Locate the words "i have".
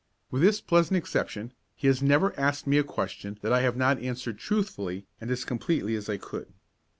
3.53-3.77